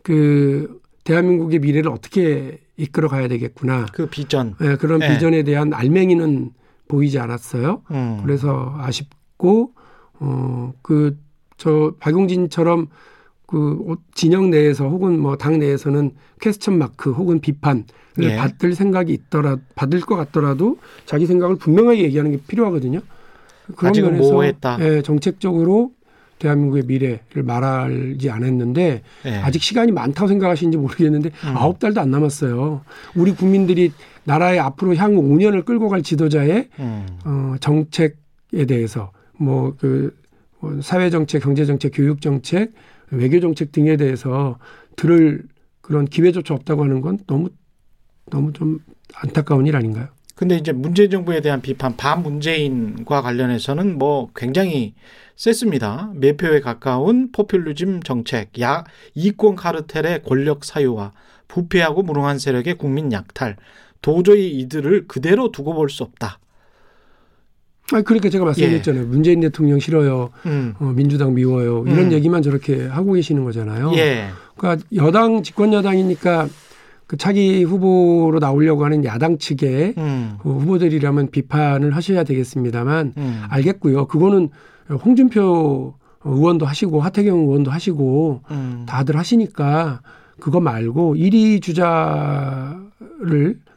그 0.05 0.79
대한민국의 1.03 1.59
미래를 1.59 1.89
어떻게 1.89 2.59
이끌어 2.77 3.07
가야 3.07 3.27
되겠구나. 3.27 3.87
그 3.91 4.05
비전. 4.05 4.53
네, 4.59 4.75
그런 4.75 4.99
네. 4.99 5.09
비전에 5.09 5.41
대한 5.41 5.73
알맹이는 5.73 6.51
보이지 6.87 7.17
않았어요. 7.17 7.81
음. 7.89 8.19
그래서 8.23 8.75
아쉽고 8.77 9.71
어그 10.19 11.17
저 11.57 11.95
박용진처럼 11.99 12.87
그 13.47 13.95
진영 14.13 14.51
내에서 14.51 14.87
혹은 14.87 15.19
뭐 15.19 15.37
당 15.37 15.57
내에서는 15.57 16.11
퀘스천 16.39 16.77
마크 16.77 17.11
혹은 17.11 17.39
비판을 17.39 17.85
예. 18.21 18.35
받을 18.35 18.75
생각이 18.75 19.11
있더라 19.11 19.57
받을 19.73 20.01
것 20.01 20.15
같더라도 20.17 20.77
자기 21.07 21.25
생각을 21.25 21.55
분명하게 21.55 22.03
얘기하는 22.03 22.31
게 22.31 22.37
필요하거든요. 22.47 22.99
그런 23.75 23.93
면에서 23.93 24.31
모호했다. 24.31 24.77
예, 24.81 25.01
정책적으로 25.01 25.91
대한민국의 26.39 26.83
미래를 26.83 27.43
말하지 27.43 28.29
않았는데 28.29 29.01
예. 29.25 29.29
아직 29.37 29.61
시간이 29.61 29.91
많다고 29.91 30.27
생각하시는지 30.27 30.77
모르겠는데 30.77 31.29
음. 31.29 31.57
아홉 31.57 31.77
음. 31.77 31.79
달도 31.79 32.01
안 32.01 32.11
남았어요. 32.11 32.81
우리 33.15 33.33
국민들이 33.33 33.91
나라의 34.25 34.59
앞으로 34.59 34.95
향후 34.95 35.21
5년을 35.21 35.65
끌고 35.65 35.89
갈 35.89 36.01
지도자의 36.01 36.69
음. 36.79 37.05
어, 37.25 37.55
정책에 37.59 38.65
대해서 38.67 39.11
뭐그 39.37 40.15
뭐 40.59 40.81
사회 40.81 41.09
정책, 41.09 41.43
경제 41.43 41.65
정책, 41.65 41.91
교육 41.93 42.21
정책, 42.21 42.71
외교 43.11 43.39
정책 43.39 43.71
등에 43.71 43.97
대해서 43.97 44.57
들을 44.95 45.43
그런 45.81 46.05
기회조차 46.05 46.53
없다고 46.53 46.83
하는 46.83 47.01
건 47.01 47.19
너무 47.27 47.49
너무 48.31 48.51
좀 48.53 48.79
안타까운 49.13 49.67
일 49.67 49.75
아닌가요? 49.75 50.07
근데 50.35 50.57
이제 50.57 50.73
문재인 50.73 51.09
정부에 51.09 51.39
대한 51.39 51.61
비판 51.61 51.95
반문재인과 51.95 53.21
관련해서는 53.21 53.97
뭐 53.97 54.29
굉장히 54.35 54.93
셌습니다. 55.37 56.11
매표에 56.15 56.59
가까운 56.59 57.31
포퓰리즘 57.31 58.03
정책, 58.03 58.59
야 58.61 58.83
이권 59.13 59.55
카르텔의 59.55 60.23
권력 60.23 60.65
사유화, 60.65 61.13
부패하고 61.47 62.03
무능한 62.03 62.37
세력의 62.37 62.75
국민 62.77 63.11
약탈, 63.13 63.55
도저히 64.01 64.51
이들을 64.59 65.07
그대로 65.07 65.51
두고 65.51 65.73
볼 65.73 65.89
수 65.89 66.03
없다. 66.03 66.39
아 67.93 68.01
그러니까 68.01 68.29
제가 68.29 68.43
말씀드렸잖아요. 68.45 69.03
예. 69.03 69.05
문재인 69.05 69.39
대통령 69.41 69.79
싫어요. 69.79 70.31
음. 70.47 70.73
어, 70.79 70.85
민주당 70.85 71.35
미워요. 71.35 71.83
이런 71.85 72.05
음. 72.05 72.11
얘기만 72.11 72.41
저렇게 72.41 72.87
하고 72.87 73.13
계시는 73.13 73.43
거잖아요. 73.43 73.93
예. 73.95 74.29
그러니까 74.57 74.85
여당 74.95 75.43
집권 75.43 75.71
여당이니까 75.71 76.47
그 77.07 77.17
차기 77.17 77.63
후보로 77.63 78.39
나오려고 78.39 78.83
하는 78.85 79.05
야당 79.05 79.37
측의 79.37 79.93
음. 79.97 80.37
그 80.39 80.49
후보들이라면 80.49 81.29
비판을 81.31 81.95
하셔야 81.95 82.23
되겠습니다만 82.23 83.13
음. 83.17 83.43
알겠고요. 83.49 84.07
그거는 84.07 84.49
홍준표 84.89 85.93
의원도 86.23 86.65
하시고 86.65 87.01
하태경 87.01 87.37
의원도 87.39 87.69
하시고 87.71 88.41
음. 88.49 88.85
다들 88.87 89.17
하시니까 89.17 90.01
그거 90.39 90.59
말고 90.59 91.15
1위 91.15 91.61
주자를 91.61 92.81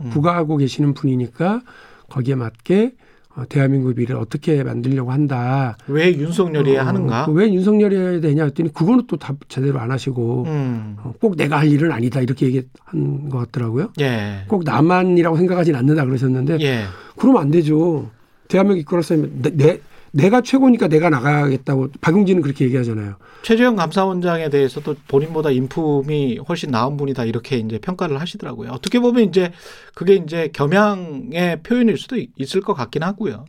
음. 0.00 0.10
부과하고 0.10 0.56
계시는 0.56 0.94
분이니까 0.94 1.60
거기에 2.08 2.34
맞게 2.34 2.84
어, 2.86 3.07
대한민국 3.48 3.94
미래를 3.96 4.16
어떻게 4.16 4.62
만들려고 4.62 5.12
한다. 5.12 5.76
왜 5.86 6.12
윤석열이 6.12 6.76
어, 6.76 6.82
하는가? 6.82 7.26
왜 7.30 7.52
윤석열이 7.52 7.96
해야 7.96 8.20
되냐 8.20 8.44
했더니 8.44 8.72
그거는 8.72 9.06
또 9.06 9.16
답 9.16 9.36
제대로 9.48 9.78
안 9.80 9.90
하시고 9.90 10.44
음. 10.46 10.96
어, 11.02 11.12
꼭 11.20 11.36
내가 11.36 11.58
할 11.58 11.68
일은 11.68 11.90
아니다 11.92 12.20
이렇게 12.20 12.46
얘기한 12.46 13.28
것 13.28 13.38
같더라고요. 13.38 13.92
예. 14.00 14.44
꼭 14.48 14.64
나만이라고 14.64 15.36
생각하진 15.36 15.74
않는다 15.74 16.04
그러셨는데 16.04 16.58
예. 16.60 16.84
그러면 17.16 17.42
안 17.42 17.50
되죠. 17.50 18.10
대한민국 18.48 18.80
이끌어 18.80 19.02
서면 19.02 19.30
내, 19.42 19.50
내 19.50 19.80
내가 20.12 20.40
최고니까 20.40 20.88
내가 20.88 21.10
나가겠다고 21.10 21.88
박용진은 22.00 22.42
그렇게 22.42 22.64
얘기하잖아요. 22.64 23.16
최재형 23.42 23.76
감사원장에 23.76 24.48
대해서도 24.50 24.96
본인보다 25.08 25.50
인품이 25.50 26.40
훨씬 26.48 26.70
나은 26.70 26.96
분이다 26.96 27.24
이렇게 27.24 27.58
이제 27.58 27.78
평가를 27.78 28.20
하시더라고요. 28.20 28.70
어떻게 28.70 29.00
보면 29.00 29.24
이제 29.24 29.52
그게 29.94 30.14
이제 30.14 30.50
겸양의 30.52 31.62
표현일 31.62 31.96
수도 31.98 32.16
있을 32.36 32.60
것 32.60 32.74
같긴 32.74 33.02
하고요. 33.02 33.44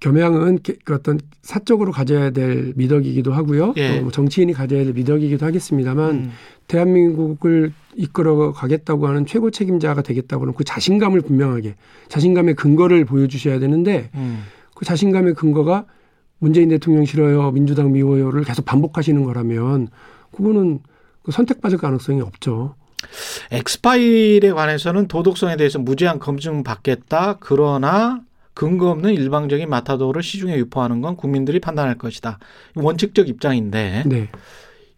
겸양은 0.00 0.60
그 0.84 0.94
어떤 0.94 1.18
사적으로 1.42 1.90
가져야 1.90 2.30
될 2.30 2.72
미덕이기도 2.76 3.32
하고요. 3.32 3.74
예. 3.76 3.98
또뭐 3.98 4.12
정치인이 4.12 4.52
가져야 4.52 4.84
될 4.84 4.92
미덕이기도 4.92 5.44
하겠습니다만 5.44 6.10
음. 6.10 6.32
대한민국을 6.68 7.72
이끌어 7.96 8.52
가겠다고 8.52 9.08
하는 9.08 9.26
최고 9.26 9.50
책임자가 9.50 10.02
되겠다고는 10.02 10.54
그 10.54 10.62
자신감을 10.62 11.22
분명하게 11.22 11.74
자신감의 12.08 12.54
근거를 12.54 13.04
보여주셔야 13.06 13.58
되는데 13.58 14.10
음. 14.14 14.44
그 14.78 14.84
자신감의 14.84 15.34
근거가 15.34 15.86
문재인 16.38 16.68
대통령 16.68 17.04
싫어요, 17.04 17.50
민주당 17.50 17.90
미워요를 17.90 18.44
계속 18.44 18.64
반복하시는 18.64 19.24
거라면 19.24 19.88
그거는 20.30 20.78
그 21.24 21.32
선택받을 21.32 21.78
가능성이 21.78 22.20
없죠. 22.20 22.76
엑스파일에 23.50 24.52
관해서는 24.52 25.08
도덕성에 25.08 25.56
대해서 25.56 25.80
무제한 25.80 26.20
검증 26.20 26.62
받겠다. 26.62 27.38
그러나 27.40 28.20
근거 28.54 28.90
없는 28.90 29.14
일방적인 29.14 29.68
마타도어를 29.68 30.22
시중에 30.22 30.56
유포하는 30.58 31.00
건 31.00 31.16
국민들이 31.16 31.58
판단할 31.58 31.98
것이다. 31.98 32.38
원칙적 32.76 33.28
입장인데 33.28 34.04
네. 34.06 34.28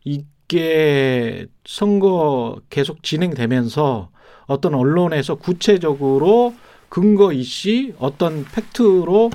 이게 0.05 1.47
선거 1.65 2.61
계속 2.69 3.03
진행되면서 3.03 4.11
어떤 4.45 4.75
언론에서 4.75 5.37
구체적으로 5.37 6.55
근거 6.91 7.33
이씨 7.33 7.95
어떤 7.99 8.45
팩트로 8.45 9.31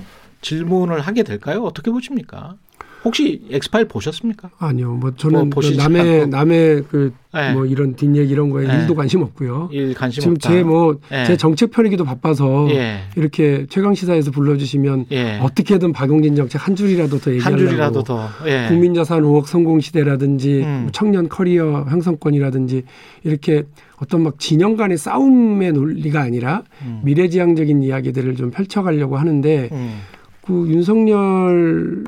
질문을 0.45 1.01
하게 1.01 1.23
될까요? 1.23 1.63
어떻게 1.63 1.89
보십니까? 1.89 2.55
혹시 3.03 3.41
엑스파일 3.51 3.87
보셨습니까? 3.87 4.49
아니요. 4.57 4.93
뭐 4.93 5.11
저는 5.15 5.51
뭐 5.51 5.63
남의 5.77 6.21
않고. 6.21 6.25
남의 6.25 6.83
그뭐 6.85 7.11
네. 7.33 7.69
이런 7.69 7.95
뒷얘기 7.95 8.31
이런 8.31 8.49
거에 8.49 8.67
네. 8.67 8.81
일도 8.81 8.95
관심 8.95 9.21
없고요. 9.21 9.69
일 9.71 9.93
관심 9.93 10.21
지금. 10.21 10.37
제 10.39 10.63
뭐제 10.63 10.99
네. 11.09 11.37
정책 11.37 11.69
펴리기도 11.69 12.03
바빠서 12.03 12.67
예. 12.71 13.01
이렇게 13.15 13.67
최강 13.69 13.93
시사에서 13.93 14.31
불러주시면 14.31 15.05
예. 15.11 15.37
어떻게든 15.39 15.93
박용진 15.93 16.35
정책 16.35 16.67
한 16.67 16.75
줄이라도 16.75 17.19
더 17.19 17.31
얘기하려고 17.31 17.61
한 17.61 17.67
줄이라도 17.69 18.03
더 18.03 18.27
예. 18.47 18.65
국민 18.69 18.95
자산 18.95 19.21
5억 19.21 19.45
성공 19.45 19.79
시대라든지 19.79 20.63
음. 20.63 20.79
뭐 20.83 20.91
청년 20.91 21.29
커리어 21.29 21.85
형성권이라든지 21.87 22.83
이렇게 23.23 23.65
어떤 23.97 24.23
막 24.23 24.39
진영 24.39 24.75
간의 24.77 24.97
싸움의 24.97 25.73
논리가 25.73 26.21
아니라 26.21 26.63
음. 26.81 27.01
미래지향적인 27.03 27.83
이야기들을 27.83 28.35
좀 28.35 28.49
펼쳐가려고 28.49 29.17
하는데. 29.17 29.69
음. 29.71 29.99
그 30.45 30.67
윤석열 30.69 32.03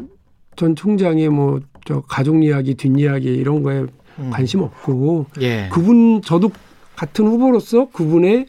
전 0.56 0.76
총장의 0.76 1.30
뭐 1.30 1.60
저 1.88 2.02
가족 2.02 2.44
이야기, 2.44 2.76
뒷이야기 2.76 3.34
이런 3.34 3.64
거에 3.64 3.86
음. 4.20 4.30
관심 4.30 4.60
없고 4.60 5.28
예. 5.40 5.70
그분 5.72 6.22
저도 6.22 6.52
같은 6.98 7.26
후보로서 7.28 7.90
그분의 7.92 8.48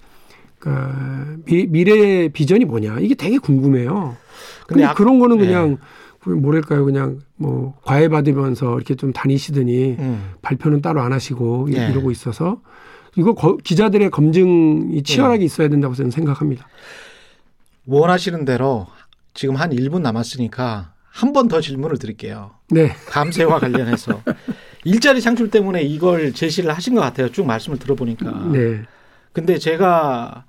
그 0.59 1.41
미래 1.47 2.29
비전이 2.29 2.65
뭐냐 2.65 2.99
이게 2.99 3.15
되게 3.15 3.39
궁금해요. 3.39 4.17
근데, 4.67 4.83
근데 4.83 4.95
그런 4.95 5.21
거는 5.21 5.37
예. 5.37 5.47
그냥 5.47 5.79
예. 6.27 6.31
뭐랄까요 6.33 6.85
그냥 6.85 7.21
뭐 7.37 7.79
과외 7.85 8.09
받으면서 8.09 8.75
이렇게 8.75 8.97
좀 8.97 9.13
다니시더니 9.13 9.97
음. 10.01 10.33
발표는 10.43 10.83
따로 10.83 11.01
안 11.01 11.13
하시고 11.13 11.69
예. 11.77 11.91
이러고 11.91 12.11
있어서 12.11 12.61
이거 13.15 13.35
거, 13.35 13.57
기자들의 13.57 14.11
검증이 14.11 15.01
치열하게 15.05 15.43
예. 15.43 15.45
있어야 15.45 15.69
된다고 15.69 15.95
저는 15.95 16.11
생각합니다. 16.11 16.67
원하시는 17.87 18.45
대로 18.45 18.89
지금 19.39 19.55
한 19.57 19.71
1분 19.71 20.01
남았으니까 20.03 20.95
한 21.11 21.33
번 21.33 21.47
더 21.49 21.61
질문을 21.61 21.99
드릴게요. 21.99 22.53
네. 22.71 22.89
감세와 23.07 23.61
관련해서 23.61 24.21
일자리 24.85 25.21
창출 25.21 25.49
때문에 25.51 25.83
이걸 25.83 26.33
제시를 26.33 26.73
하신 26.73 26.95
것 26.95 27.01
같아요. 27.01 27.31
쭉 27.31 27.47
말씀을 27.47 27.79
들어보니까. 27.79 28.49
네. 28.53 28.83
근데 29.33 29.59
제가 29.59 30.45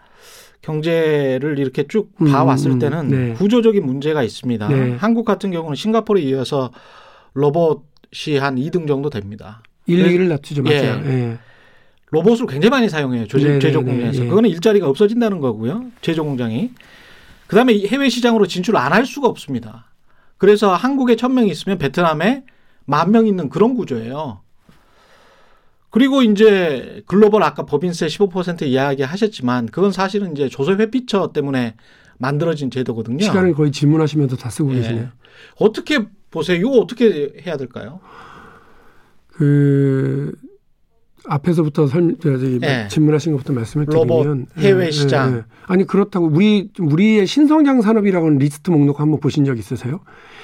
경제를 0.62 1.58
이렇게 1.60 1.86
쭉 1.88 2.12
음, 2.21 2.32
봐왔을 2.32 2.71
음, 2.71 2.80
때는 2.80 3.08
네. 3.10 3.34
구조적인 3.34 3.86
문제가 3.86 4.23
있습니다. 4.23 4.67
네. 4.69 4.95
한국 4.97 5.23
같은 5.25 5.52
경우는 5.52 5.75
싱가포르에 5.75 6.23
이어서 6.23 6.71
로봇이 7.34 8.38
한 8.39 8.56
2등 8.56 8.88
정도 8.88 9.10
됩니다. 9.10 9.62
1, 9.86 10.04
2를 10.04 10.28
낮추죠. 10.30 10.63
맞아요. 10.63 11.02
예. 11.06 11.10
예. 11.10 11.38
로봇을 12.12 12.47
굉장히 12.47 12.69
많이 12.71 12.89
사용해요. 12.89 13.28
네, 13.28 13.28
제조 13.28 13.47
네, 13.47 13.60
네, 13.60 13.91
공장에서. 13.91 14.23
예. 14.23 14.28
그거는 14.28 14.49
일자리가 14.49 14.88
없어진다는 14.89 15.39
거고요. 15.39 15.86
제조 16.02 16.23
공장이. 16.25 16.71
그다음에 17.50 17.74
해외 17.88 18.10
시장으로 18.10 18.46
진출 18.48 18.78
안 18.78 18.94
할 18.94 19.06
수가 19.06 19.28
없습니다. 19.28 19.92
그래서 20.38 20.74
한국에 20.76 21.16
천명 21.16 21.48
있으면 21.48 21.78
베트남에 21.78 22.44
만 22.86 23.12
명 23.12 23.28
있는 23.28 23.50
그런 23.50 23.76
구조예요. 23.76 24.42
그리고 25.92 26.22
이제 26.22 27.04
글로벌 27.08 27.42
아까 27.44 27.66
법인세 27.66 28.06
15% 28.08 28.62
이야기 28.64 29.02
하셨지만 29.04 29.66
그건 29.68 29.92
사실은 29.92 30.32
이제 30.34 30.48
조세 30.48 30.74
회피처 30.74 31.32
때문에 31.34 31.76
만들어진 32.20 32.70
제도거든요. 32.70 33.24
시간을 33.24 33.54
거의 33.56 33.72
질문하시면서 33.72 34.36
다 34.38 34.50
쓰고 34.50 34.72
예. 34.74 34.82
계시네요. 34.82 35.10
어떻게 35.58 36.06
보세요? 36.30 36.58
이거 36.58 36.70
어떻게 36.80 37.34
해야 37.46 37.58
될까요? 37.58 38.00
그 39.28 40.34
앞에서부터 41.26 41.88
설, 41.88 42.16
저기 42.22 42.60
네. 42.60 42.88
질문하신 42.88 43.34
것부터 43.34 43.54
말씀을 43.54 43.86
드리면 43.86 44.48
해외 44.58 44.88
예, 44.88 44.92
시장 44.92 45.34
예, 45.34 45.38
예. 45.38 45.44
아니 45.68 45.86
그렇다고 45.86 46.28
우리 46.28 46.70
우리의 46.80 47.28
신성장 47.28 47.82
산업이라고 47.82 48.28
하는 48.28 48.38
리스트 48.38 48.72
목록 48.72 49.00
한번 49.00 49.20
보신 49.20 49.46
적 49.46 49.58
있으세요? 49.58 50.00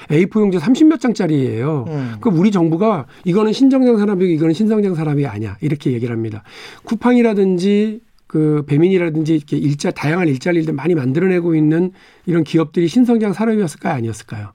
A4 0.09 0.39
용지 0.39 0.57
30몇 0.57 0.99
장짜리예요. 0.99 1.85
음. 1.87 2.15
그 2.21 2.29
우리 2.29 2.51
정부가 2.51 3.05
이거는 3.23 3.53
신정장 3.53 3.97
산업이고 3.97 4.31
이거는 4.31 4.53
신성장 4.53 4.95
산업이 4.95 5.25
아니야 5.25 5.57
이렇게 5.61 5.91
얘기를 5.91 6.13
합니다. 6.13 6.43
쿠팡이라든지 6.83 8.01
그 8.27 8.63
배민이라든지 8.67 9.35
이렇게 9.35 9.57
일자 9.57 9.91
다양한 9.91 10.27
일자리를 10.27 10.73
많이 10.73 10.93
만들어내고 10.93 11.55
있는 11.55 11.91
이런 12.25 12.43
기업들이 12.43 12.87
신성장 12.87 13.33
산업이었을까요, 13.33 13.93
아니었을까요? 13.93 14.51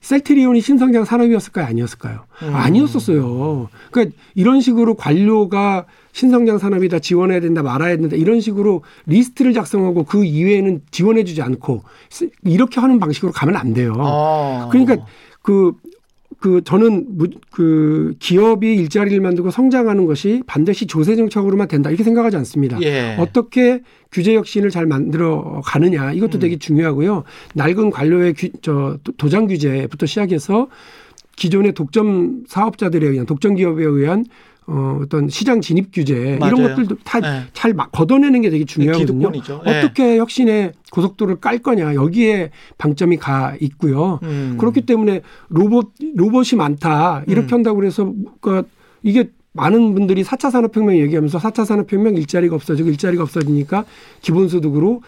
셀트리온이 0.00 0.60
신성장 0.60 1.04
산업이었을까요? 1.04 1.66
아니었을까요? 1.66 2.24
음. 2.42 2.54
아니었었어요. 2.54 3.68
그러니까 3.90 4.16
이런 4.34 4.60
식으로 4.60 4.94
관료가 4.94 5.86
신성장 6.12 6.58
산업이다 6.58 6.98
지원해야 6.98 7.40
된다 7.40 7.62
말아야 7.62 7.96
된다 7.96 8.16
이런 8.16 8.40
식으로 8.40 8.82
리스트를 9.06 9.52
작성하고 9.52 10.04
그 10.04 10.24
이외에는 10.24 10.82
지원해주지 10.90 11.42
않고 11.42 11.82
이렇게 12.44 12.80
하는 12.80 12.98
방식으로 12.98 13.32
가면 13.32 13.56
안 13.56 13.74
돼요. 13.74 13.94
아. 13.98 14.68
그러니까 14.72 14.96
그 15.42 15.72
그 16.40 16.62
저는 16.64 17.18
그 17.50 18.14
기업이 18.18 18.74
일자리를 18.74 19.20
만들고 19.20 19.50
성장하는 19.50 20.06
것이 20.06 20.42
반드시 20.46 20.86
조세 20.86 21.14
정책으로만 21.14 21.68
된다 21.68 21.90
이렇게 21.90 22.02
생각하지 22.02 22.36
않습니다. 22.38 22.80
예. 22.82 23.16
어떻게 23.18 23.82
규제 24.10 24.34
혁신을 24.34 24.70
잘 24.70 24.86
만들어 24.86 25.60
가느냐 25.64 26.12
이것도 26.12 26.38
음. 26.38 26.40
되게 26.40 26.56
중요하고요. 26.56 27.24
낡은 27.54 27.90
관료의 27.90 28.34
규, 28.34 28.48
저 28.62 28.96
도장 29.18 29.48
규제부터 29.48 30.06
시작해서 30.06 30.68
기존의 31.36 31.74
독점 31.74 32.44
사업자들에 32.48 33.06
의한 33.06 33.26
독점 33.26 33.54
기업에 33.54 33.84
의한 33.84 34.24
어, 34.72 35.00
어떤 35.02 35.28
시장 35.28 35.60
진입 35.60 35.88
규제 35.92 36.36
맞아요. 36.38 36.54
이런 36.54 36.68
것들도 36.68 36.98
다잘 37.02 37.74
네. 37.76 37.84
걷어내는 37.90 38.42
게 38.42 38.50
되게 38.50 38.64
중요하거든요. 38.64 39.32
기 39.32 39.40
어떻게 39.50 40.04
네. 40.04 40.18
혁신의 40.18 40.72
고속도로를 40.92 41.40
깔 41.40 41.58
거냐 41.58 41.94
여기에 41.94 42.50
방점이 42.78 43.16
가 43.16 43.56
있고요. 43.60 44.20
음. 44.22 44.56
그렇기 44.60 44.82
때문에 44.82 45.22
로봇 45.48 45.90
로봇이 46.14 46.50
많다 46.56 47.24
이렇게 47.26 47.52
음. 47.52 47.54
한다고 47.54 47.78
그래서 47.78 48.12
그러니까 48.40 48.68
이게 49.02 49.30
많은 49.52 49.92
분들이 49.94 50.22
4차 50.22 50.52
산업혁명 50.52 50.96
얘기하면서 50.98 51.38
4차 51.38 51.64
산업혁명 51.64 52.14
일자리가 52.14 52.54
없어지고 52.54 52.90
일자리가 52.90 53.24
없어지니까 53.24 53.84
기본소득으로 54.20 55.02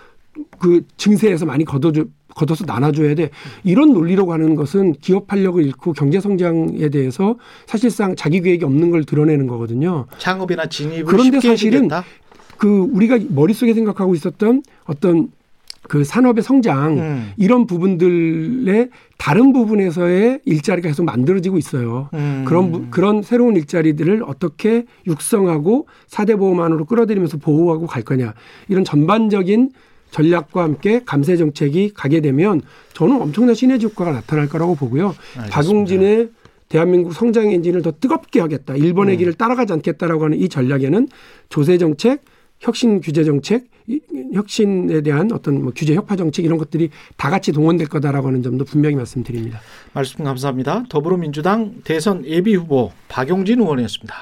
그 0.59 0.83
증세에서 0.97 1.47
많이 1.47 1.65
걷어줘 1.65 2.05
걷어서 2.35 2.65
나눠줘야 2.67 3.15
돼. 3.15 3.31
이런 3.65 3.93
논리로 3.93 4.27
가는 4.27 4.55
것은 4.55 4.93
기업 4.95 5.33
활력을 5.33 5.65
잃고 5.65 5.93
경제 5.93 6.21
성장에 6.21 6.89
대해서 6.89 7.37
사실상 7.67 8.17
자기 8.17 8.41
계획이 8.41 8.65
없는 8.65 8.91
걸 8.91 9.05
드러내는 9.05 9.47
거거든요. 9.47 10.07
창업이나 10.19 10.67
진입을 10.67 11.05
그런데 11.05 11.41
사실은 11.41 11.85
해주겠다? 11.85 12.05
그 12.59 12.89
우리가 12.93 13.19
머릿속에 13.29 13.75
생각하고 13.75 14.15
있었던 14.15 14.63
어떤 14.85 15.31
그 15.89 16.05
산업의 16.05 16.45
성장 16.45 16.99
음. 16.99 17.33
이런 17.37 17.67
부분들의 17.67 18.89
다른 19.19 19.53
부분에서의 19.53 20.41
일자리가 20.45 20.89
계속 20.89 21.05
만들어지고 21.05 21.59
있어요. 21.59 22.09
음. 22.15 22.45
그런 22.47 22.91
그런 22.91 23.23
새로운 23.23 23.57
일자리들을 23.57 24.23
어떻게 24.25 24.85
육성하고 25.07 25.89
사대 26.07 26.37
보험안으로 26.37 26.85
끌어들이면서 26.85 27.39
보호하고 27.39 27.87
갈 27.87 28.03
거냐 28.03 28.35
이런 28.69 28.85
전반적인 28.85 29.71
전략과 30.13 30.63
함께 30.63 31.03
감세 31.05 31.37
정책이 31.37 31.93
가게 31.95 32.21
되면 32.21 32.61
저는 32.93 33.21
엄청난 33.21 33.55
시너지 33.55 33.87
효과가 33.87 34.13
나타날 34.13 34.49
거라고 34.49 34.77
보고요. 34.77 35.15
알겠습니다. 35.37 35.51
박용진의 35.51 36.29
대한민국 36.69 37.13
성장 37.13 37.51
엔진을 37.51 37.83
더 37.83 37.93
뜨겁게 37.93 38.41
하겠다. 38.41 38.77
일본의 38.77 39.17
음. 39.17 39.19
길을 39.19 39.35
따라가지 39.35 39.73
않겠다라고 39.73 40.25
하는 40.25 40.39
이 40.39 40.49
전략에는 40.49 41.09
조세 41.49 41.77
정책, 41.77 42.25
혁신 42.61 43.01
규제 43.01 43.25
정책, 43.25 43.67
혁신에 44.33 45.01
대한 45.03 45.31
어떤 45.33 45.63
뭐 45.63 45.73
규제 45.75 45.95
혁파 45.95 46.17
정책 46.17 46.45
이런 46.45 46.57
것들이 46.57 46.91
다 47.17 47.29
같이 47.29 47.53
동원될 47.53 47.89
거다라고 47.89 48.29
하는 48.29 48.43
점도 48.43 48.65
분명히 48.65 48.97
말씀드립니다. 48.97 49.61
말씀 49.93 50.25
감사합니다. 50.25 50.85
더불어민주당 50.89 51.75
대선 51.85 52.25
예비 52.25 52.55
후보 52.55 52.93
박용진 53.09 53.61
의원이었습니다. 53.61 54.15